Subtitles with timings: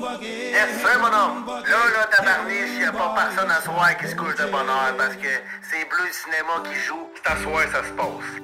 [0.00, 1.44] Yes, sir, mon homme.
[1.46, 5.14] Là, là, tabarniche, y a pas personne à soir qui se couche de bonheur parce
[5.16, 5.28] que
[5.60, 7.06] c'est Bleu Cinéma qui joue.
[7.16, 8.40] C'est à soir, ça se passe.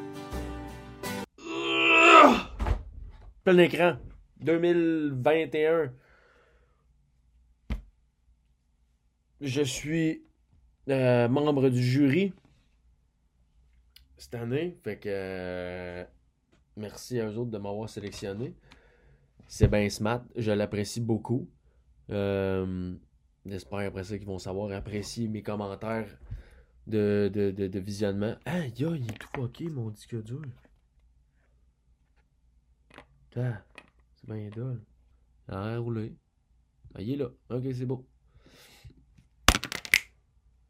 [3.43, 3.97] Plein écran.
[4.41, 5.93] 2021.
[9.41, 10.27] Je suis
[10.91, 12.35] euh, membre du jury
[14.19, 14.77] cette année.
[14.85, 16.05] Fait que euh,
[16.77, 18.55] merci à eux autres de m'avoir sélectionné.
[19.49, 20.23] C'est bien smart.
[20.37, 21.49] Je l'apprécie beaucoup.
[22.11, 22.95] Euh,
[23.49, 26.19] J'espère après ça qu'ils vont savoir apprécier mes commentaires
[26.89, 28.35] de, de, de, visionnement.
[28.45, 30.43] Ah, yo, il est tout fucké, mon disque dur.
[33.37, 33.63] Ah,
[34.17, 34.83] c'est bien dole.
[35.49, 36.17] Il a roulé.
[36.95, 37.29] Ah, il est là.
[37.51, 38.05] Ok, c'est beau.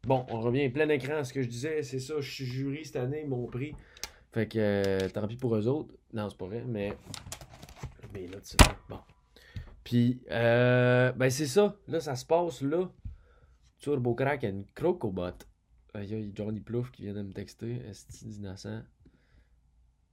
[0.03, 1.23] Bon, on revient plein écran.
[1.23, 2.19] Ce que je disais, c'est ça.
[2.19, 3.73] Je suis jury cette année, ils m'ont pris.
[4.33, 5.95] Fait que euh, tant pis pour eux autres.
[6.13, 6.93] Non, c'est pas vrai, mais.
[8.13, 8.57] Là, tu sais.
[8.89, 8.99] Bon.
[9.83, 11.77] Puis, euh, ben c'est ça.
[11.87, 12.89] Là, ça se passe là.
[13.79, 15.45] Turbo Crack and Crocobot.
[15.93, 17.81] Aïe, aïe, Johnny Plouf qui vient de me texter.
[17.87, 18.81] Est-ce innocent?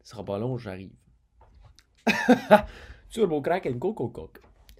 [0.03, 0.93] Ce sera pas long, j'arrive.
[3.09, 4.31] Turbo Crack and Coco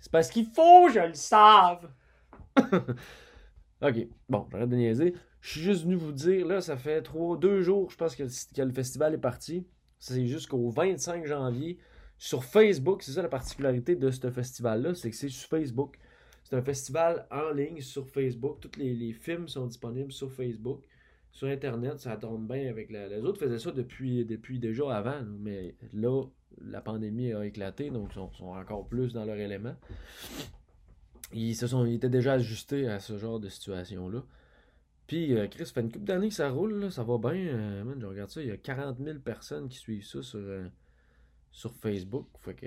[0.01, 1.91] C'est parce qu'il faut, je le save.
[3.83, 5.15] ok, bon, j'arrête de niaiser.
[5.41, 8.25] Je suis juste venu vous dire, là, ça fait trois, deux jours, je pense que,
[8.25, 9.67] que le festival est parti.
[9.99, 11.79] C'est jusqu'au 25 janvier
[12.19, 13.03] sur Facebook.
[13.03, 15.99] C'est ça la particularité de ce festival-là, c'est que c'est sur Facebook.
[16.45, 18.61] C'est un festival en ligne sur Facebook.
[18.61, 20.83] Tous les, films sont disponibles sur Facebook.
[21.33, 22.91] Sur Internet, ça tourne bien avec.
[22.91, 26.25] Les autres faisaient ça depuis, depuis déjà avant, mais là,
[26.61, 29.75] la pandémie a éclaté, donc ils sont, encore plus dans leur élément.
[31.33, 34.23] Ils, se sont, étaient déjà ajustés à ce genre de situation-là.
[35.07, 37.35] Puis, euh, Chris, ça fait une couple d'années que ça roule, ça va bien.
[37.35, 40.69] Euh, je regarde ça, il y a 40 000 personnes qui suivent ça sur, euh,
[41.55, 42.27] sur Facebook.
[42.41, 42.67] Fait que,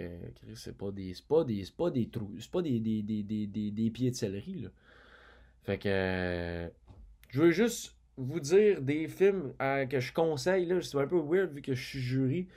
[0.56, 1.14] c'est pas des.
[1.14, 1.66] C'est pas des.
[1.66, 2.34] C'est pas des trous.
[2.40, 4.70] C'est pas des, des, des, des, pieds de céleri, là.
[5.64, 6.72] Fait que.
[7.30, 9.54] je veux juste vous dire des films
[9.90, 10.74] que je conseille.
[10.82, 12.48] C'est un peu weird vu que je suis jury.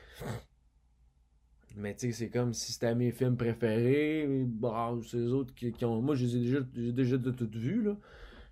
[1.77, 4.27] Mais tu sais, c'est comme si c'était mes films préférés.
[4.29, 6.01] Bon, c'est les autres qui, ont.
[6.01, 6.61] Moi, je les ai déjà,
[6.93, 7.97] déjà de toutes vues, là.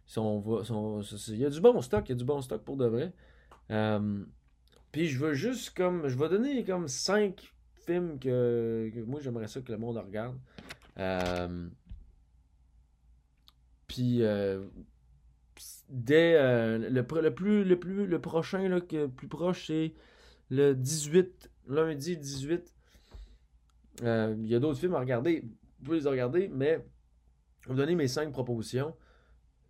[0.04, 2.76] Sont, sont, il y a du bon stock, il y a du bon stock pour
[2.76, 3.12] de vrai.
[3.70, 4.24] Euh,
[4.90, 6.08] puis je veux juste comme.
[6.08, 7.54] Je vais donner comme 5
[7.88, 10.36] films que, moi j'aimerais ça que le monde regarde.
[10.98, 11.68] Euh,
[13.86, 14.64] puis euh,
[15.88, 19.94] dès euh, le, le, plus le plus le prochain là, que plus proche c'est
[20.50, 22.74] le 18 lundi 18
[24.02, 25.42] euh, il y a d'autres films à regarder.
[25.80, 26.84] Vous pouvez les regarder mais
[27.62, 28.94] je vais vous donner mes 5 propositions.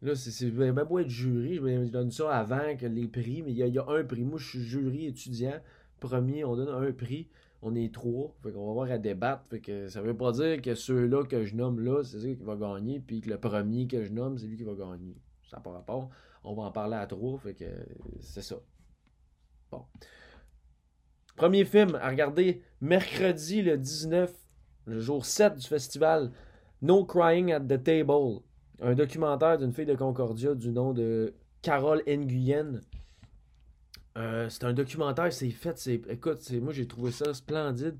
[0.02, 3.58] Là c'est bien beau être jury je donne ça avant que les prix mais il
[3.58, 4.24] y, a, un prix.
[4.24, 5.60] Moi je suis jury étudiant.
[6.00, 7.28] Premier on donne un prix
[7.62, 10.62] on est trois fait qu'on va avoir à débattre fait que ça veut pas dire
[10.62, 13.86] que ceux-là que je nomme là c'est celui qui va gagner puis que le premier
[13.86, 15.16] que je nomme c'est lui qui va gagner
[15.48, 16.10] ça n'a pas rapport.
[16.44, 17.64] On va en parler à trois, fait que
[18.20, 18.56] c'est ça.
[19.70, 19.84] Bon.
[21.36, 24.34] Premier film à regarder mercredi le 19,
[24.86, 26.32] le jour 7 du festival,
[26.82, 28.40] No Crying at the Table.
[28.80, 32.80] Un documentaire d'une fille de Concordia du nom de Carole Nguyen.
[34.18, 36.02] Euh, c'est un documentaire, c'est fait, c'est.
[36.08, 37.96] Écoute, c'est, moi j'ai trouvé ça splendide.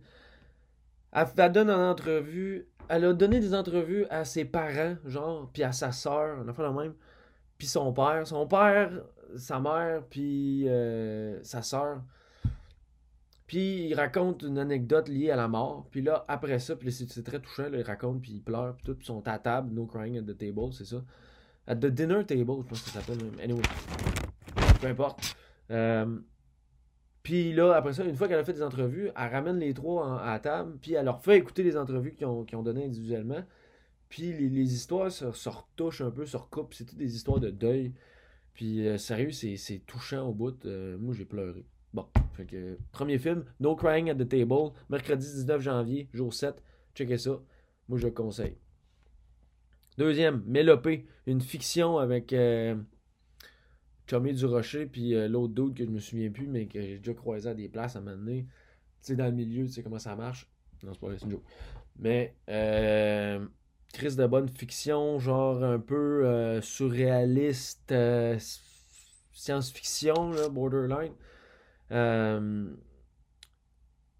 [1.12, 2.66] Elle, donne une entrevue.
[2.88, 6.52] Elle a donné des entrevues à ses parents, genre, puis à sa soeur, on a
[6.52, 6.94] fait la même
[7.58, 8.26] puis son père.
[8.26, 8.90] Son père,
[9.36, 12.00] sa mère, puis euh, sa soeur.
[13.46, 15.86] Puis il raconte une anecdote liée à la mort.
[15.90, 18.94] Puis là, après ça, puis c'est très touchant, il raconte, puis il pleure, puis tout,
[18.94, 21.02] puis ils sont à table, no crying at the table, c'est ça.
[21.66, 23.18] At the dinner table, je pense que ça s'appelle.
[23.42, 23.62] Anyway,
[24.80, 25.36] peu importe.
[25.70, 26.18] Euh,
[27.22, 30.22] puis là, après ça, une fois qu'elle a fait des entrevues, elle ramène les trois
[30.22, 33.44] à table, puis elle leur fait écouter les entrevues qu'ils ont, ont données individuellement.
[34.08, 36.72] Puis les, histoires se, retouchent un peu, se recoupent.
[36.72, 37.92] C'est toutes des histoires de deuil.
[38.54, 40.64] Puis euh, sérieux, c'est touchant au bout.
[40.64, 41.66] Euh, moi, j'ai pleuré.
[41.92, 46.62] Bon, fait que premier film, No Crying at the Table, mercredi 19 janvier, jour 7.
[46.94, 47.40] Checkez ça.
[47.88, 48.56] Moi, je le conseille.
[49.96, 52.32] Deuxième, Mélopée, une fiction avec
[54.08, 56.98] Chummy du Rocher, puis euh, l'autre dude que je me souviens plus, mais que j'ai
[56.98, 58.46] déjà croisé à des places à un moment donné.
[59.02, 60.48] Tu sais, dans le milieu, tu sais comment ça marche.
[60.82, 61.26] Non, c'est pas vrai, c'est.
[61.98, 63.44] Mais, euh,
[63.92, 68.38] Chris de bonne fiction, genre un peu euh, surréaliste, euh,
[69.32, 71.12] science-fiction, borderline.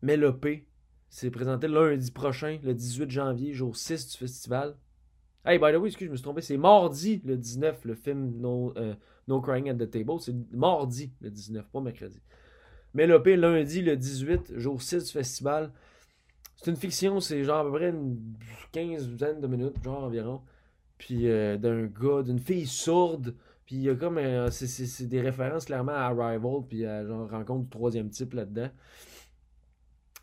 [0.03, 0.67] Mélopée,
[1.09, 4.77] c'est présenté lundi prochain, le 18 janvier, jour 6 du festival.
[5.49, 8.35] Hey, by the way, excuse, je me suis trompé, c'est mardi le 19, le film
[8.39, 8.95] No, euh,
[9.29, 10.21] no Crying at the Table.
[10.21, 12.21] C'est mardi le 19, pas mercredi.
[12.93, 15.73] Mélopée, lundi le 18, jour 6 du festival.
[16.57, 18.37] C'est une fiction, c'est genre à peu près une
[18.73, 19.09] 15
[19.41, 20.43] de minutes, genre environ.
[20.99, 23.35] Puis euh, d'un gars, d'une fille sourde.
[23.65, 24.19] Puis il y a comme.
[24.19, 28.69] euh, c'est des références clairement à Arrival, puis à genre rencontre du troisième type là-dedans.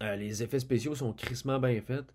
[0.03, 2.05] Euh, les effets spéciaux sont crissement bien faits.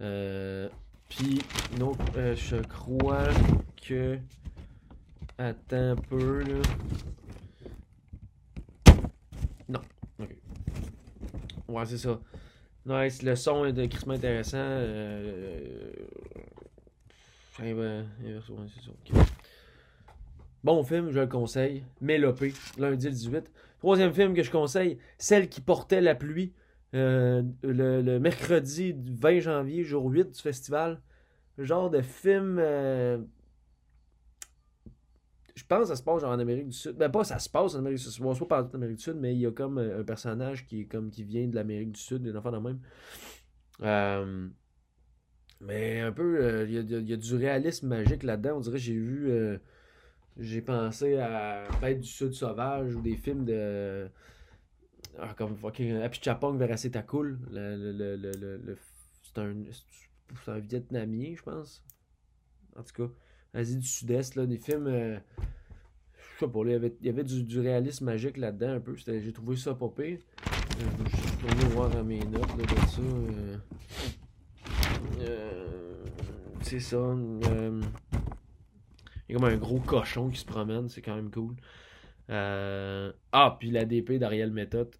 [0.00, 0.70] Euh,
[1.08, 1.40] puis,
[1.78, 3.28] non, euh, je crois
[3.82, 4.18] que.
[5.38, 6.62] Attends un peu, là.
[9.68, 9.80] Non,
[10.20, 10.36] ok.
[11.68, 12.20] Ouais, c'est ça.
[12.86, 14.58] Nice, le son est de crissement intéressant.
[20.62, 21.84] Bon film, je le conseille.
[22.00, 23.50] Mélopée, lundi le 18.
[23.78, 26.52] Troisième film que je conseille, Celle qui portait la pluie.
[26.94, 31.00] Euh, le, mercredi du 20 janvier, jour 8 du festival.
[31.58, 32.58] Genre de film.
[32.58, 33.18] euh,
[35.56, 36.96] Je pense que ça se passe genre en Amérique du Sud.
[36.96, 38.24] Ben, pas ça se passe en Amérique du Sud.
[38.24, 40.66] On se pas parler d'Amérique du Sud, mais il y a comme euh, un personnage
[40.66, 42.80] qui est comme qui vient de l'Amérique du Sud, des enfants de même.
[45.60, 48.56] Mais un peu, il y, y a du réalisme magique là-dedans.
[48.56, 49.32] On dirait que j'ai vu.
[50.38, 54.08] J'ai pensé à Bête du Sud sauvage ou des films de.
[55.18, 57.38] Ah, comme fucking Apichatpong Veracetakul.
[57.50, 58.78] Le, le, le, le, le-
[59.22, 59.54] c'est un,
[60.48, 61.82] un Vietnamien, je pense.
[62.76, 63.12] En tout cas,
[63.54, 64.86] Asie du Sud-Est, là, des films.
[64.88, 65.18] euh,
[66.36, 68.80] je sais pas, il y avait, il y avait du, du réalisme magique là-dedans un
[68.80, 68.96] peu.
[68.96, 70.18] J'ai trouvé ça pas pire.
[70.80, 73.00] Euh, je vais juste retourner voir mes notes là, de ça.
[73.02, 73.56] euh.
[75.20, 76.04] Euh,
[76.62, 76.96] c'est ça.
[76.96, 77.80] euh,
[79.28, 81.54] il y a comme un gros cochon qui se promène, c'est quand même cool.
[82.30, 84.94] Euh, Ah, puis la DP d'Ariel Méthode.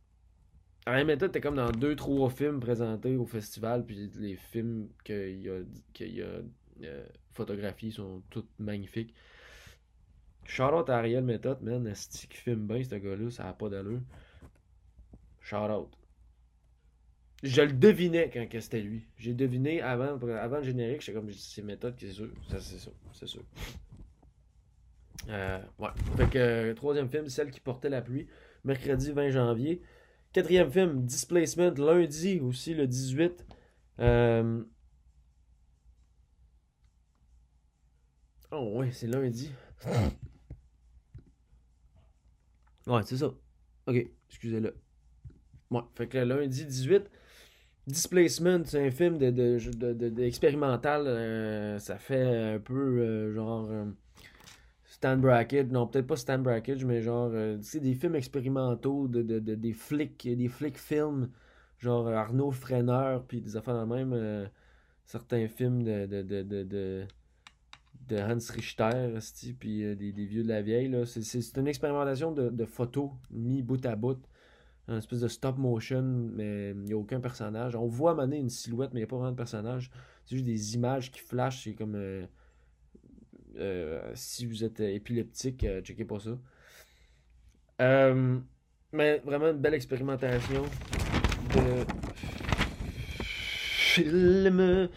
[0.86, 5.48] Ariel Méthode était comme dans deux, trois films présentés au festival, puis les films qu'il
[5.48, 5.60] a,
[5.94, 6.42] qu'il a
[6.82, 9.14] euh, photographiés sont tous magnifiques.
[10.44, 11.86] Shout-out à Ariel Méthode, man.
[11.86, 14.00] Esti qui filme bien, ce gars-là, ça a pas d'allure.
[15.40, 15.90] Shout-out.
[17.42, 19.06] Je le devinais quand c'était lui.
[19.16, 22.30] J'ai deviné avant, avant le générique, j'étais comme, c'est méthode, c'est sûr.
[22.48, 23.42] C'est sûr, c'est sûr.
[25.28, 25.88] Euh, ouais.
[26.16, 28.26] Fait que, euh, troisième film, Celle qui portait la pluie,
[28.64, 29.82] mercredi 20 janvier.
[30.34, 33.46] Quatrième film, Displacement, lundi aussi, le 18.
[34.00, 34.62] Euh...
[38.50, 39.50] Oh, ouais, c'est lundi.
[42.86, 43.26] Ouais, c'est ça.
[43.86, 43.96] Ok,
[44.28, 44.76] excusez-le.
[45.70, 47.10] Ouais, fait que le lundi 18,
[47.86, 49.58] Displacement, c'est un film de, de,
[49.94, 51.06] de, de- expérimental.
[51.06, 53.68] euh, ça fait un peu euh, genre
[54.94, 55.70] Stan Brackett.
[55.72, 59.38] Non, peut-être pas Stan Brackett, mais genre, euh, tu sais, des films expérimentaux, de, de,
[59.40, 61.30] de- des flics, des flics films,
[61.78, 64.12] genre Arnaud Freneur, puis des affaires de même.
[64.12, 64.46] euh,
[65.06, 66.22] certains films de, de,
[68.08, 69.18] de, Hans Richter,
[69.58, 70.88] puis euh, des, vieux de la vieille.
[70.88, 71.04] là.
[71.06, 74.18] C'est- une expérimentation de, photos mis bout à bout
[74.88, 77.74] un espèce de stop motion, mais il n'y a aucun personnage.
[77.76, 79.90] On voit mener une silhouette, mais il n'y a pas vraiment de personnage.
[80.26, 81.64] C'est juste des images qui flashent.
[81.64, 81.96] C'est comme.
[83.56, 86.36] Euh, si vous êtes euh, épileptique, euh, checkez pas ça.
[88.92, 90.62] Mais vraiment une belle expérimentation
[91.54, 91.84] de
[93.66, 94.88] film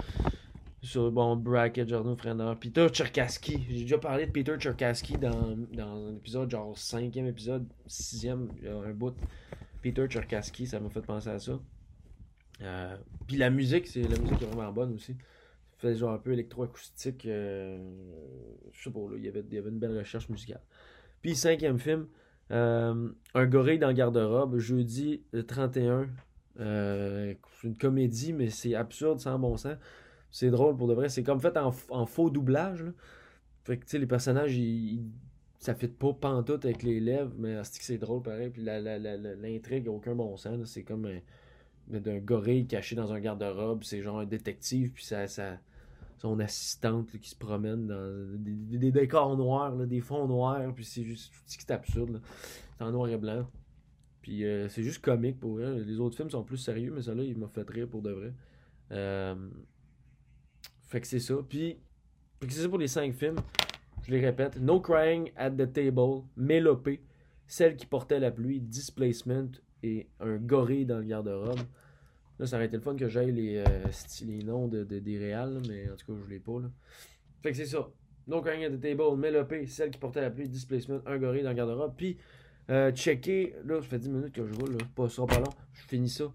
[0.84, 3.66] sur bon Bracket, Jordan Frenner, Peter Cherkaski.
[3.70, 8.66] J'ai déjà parlé de Peter Cherkaski dans, dans un épisode, genre cinquième épisode, sixième, il
[8.66, 9.16] y a un bout.
[9.82, 11.60] Peter Cherkaski, ça m'a fait penser à ça.
[13.28, 15.16] Puis la musique, c'est la musique est vraiment bonne aussi.
[15.78, 17.26] Ça fait genre un peu électroacoustique.
[17.26, 17.78] Euh,
[18.72, 20.62] je sais pas, là, il y avait, il y avait une belle recherche musicale.
[21.22, 22.08] Puis cinquième film,
[22.52, 26.08] euh, Un gorille dans garde-robe, jeudi le 31.
[26.60, 29.78] Euh, c'est une comédie, mais c'est absurde sans bon sens.
[30.32, 31.10] C'est drôle pour de vrai.
[31.10, 32.84] C'est comme fait en, en faux doublage.
[32.84, 32.92] là.
[33.66, 35.12] Fait que tu sais, les personnages, ils, ils-
[35.60, 38.50] ça fit pas pantoute avec les lèvres, mais que c'est drôle pareil.
[38.50, 40.66] Puis la- la- la- l'intrigue aucun bon sens.
[40.66, 41.20] C'est comme un,
[41.88, 43.84] d'un gorille caché dans un garde-robe.
[43.84, 45.28] C'est genre un détective, puis ça,
[46.18, 51.34] son assistante qui se promène dans des, décors noirs, des fonds noirs, puis c'est juste
[51.46, 52.14] c'est absurde.
[52.14, 52.20] là.
[52.78, 53.48] C'est en noir et blanc.
[54.22, 55.80] Puis euh, c'est juste comique pour vrai.
[55.80, 58.34] Les autres films sont plus sérieux, mais celui-là, il m'a fait rire pour de vrai.
[58.92, 59.36] Euh,
[60.88, 61.36] Fait que c'est ça.
[61.48, 61.78] Puis,
[62.42, 63.38] c'est ça pour les cinq films.
[64.04, 64.60] Je les répète.
[64.60, 67.02] No Crying at the Table, Mélopée,
[67.48, 69.50] Celle qui portait la pluie, Displacement
[69.84, 71.60] et Un gorille dans le garde-robe.
[72.40, 73.66] Là, ça aurait été le fun que j'aille les, euh,
[74.26, 76.60] les noms de, de- des réals, mais en tout cas, je l'ai pas.
[76.60, 76.70] Là.
[77.42, 77.88] Fait que c'est ça.
[78.28, 81.50] No Crying at the Table, Mélopée, Celle qui portait la pluie, Displacement, Un gorille dans
[81.50, 81.94] le garde-robe.
[81.98, 82.18] Puis,
[82.70, 84.78] euh, checker, là, ça fait 10 minutes que je roule, là.
[84.96, 86.32] Pas, ça pas long, je finis ça.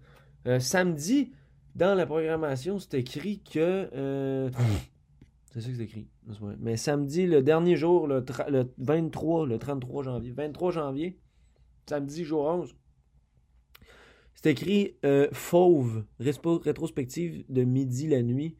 [0.47, 1.31] Euh, samedi,
[1.75, 3.89] dans la programmation, c'est écrit que.
[3.93, 4.49] euh,
[5.53, 6.07] c'est ça que c'est écrit.
[6.59, 10.31] Mais samedi, le dernier jour, le, le 23, le 33 janvier.
[10.31, 11.17] 23 janvier,
[11.87, 12.75] samedi, jour 11.
[14.43, 18.57] C'est écrit euh, Fauve, rétrospective de midi la nuit.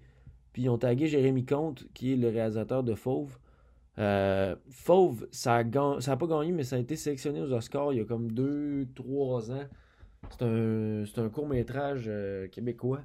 [0.53, 3.37] Puis ils ont tagué Jérémy Comte, qui est le réalisateur de Fauve.
[3.97, 8.01] Euh, Fauve, ça a, pas gagné, mais ça a été sélectionné aux Oscars il y
[8.01, 9.67] a comme 2-3 ans.
[10.39, 13.01] C'est un, court-métrage euh, québécois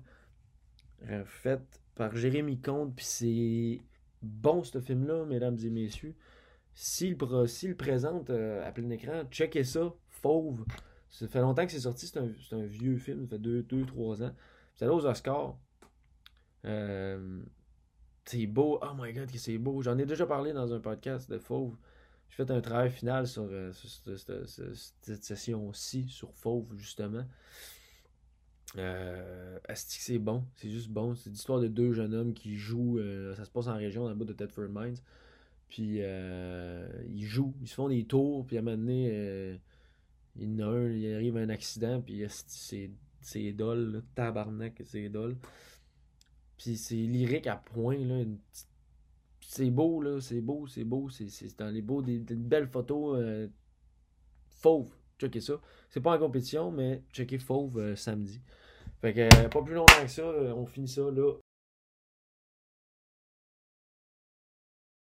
[1.24, 1.60] fait
[1.96, 2.94] par Jérémy Comte.
[2.94, 3.80] Puis c'est
[4.22, 6.14] bon, ce film-là, mesdames et messieurs.
[6.74, 10.64] S'il le présente à plein écran, checkez ça, Fauve.
[11.10, 14.34] Ça fait longtemps que c'est sorti, c'est un, un vieux film, ça fait 2-3 ans.
[14.76, 15.56] C'est allé aux Oscars.
[16.64, 17.40] Euh,
[18.24, 19.80] c'est beau, oh my god, que c'est beau.
[19.82, 21.76] J'en ai déjà parlé dans un podcast de Fauve.
[22.28, 27.24] J'ai fait un travail final sur, euh, cette, session-ci, sur Fauve, justement.
[28.76, 31.14] Euh, c'est bon, c'est juste bon.
[31.14, 32.98] C'est l'histoire de deux jeunes hommes qui jouent.
[32.98, 34.98] euh, ça se passe en région, dans le bout de Thetford Mines.
[35.68, 39.58] Puis euh, ils jouent, ils se font des tours, puis à un moment donné,
[40.36, 44.80] il y en a un, il arrive un accident, puis c'est c'est dole, là, tabarnak,
[44.84, 45.36] c'est dole.
[46.56, 48.24] Puis c'est lyrique à point, là.
[49.40, 53.48] C'est beau, là, c'est beau, c'est beau, c'est dans les beaux, des, belles photos euh,
[54.50, 54.90] fauve.
[55.18, 55.60] Checkez ça.
[55.90, 58.40] C'est pas en compétition, mais checkez fauve euh, samedi.
[59.00, 61.34] Fait que euh, pas plus longtemps que ça, euh, on finit ça là.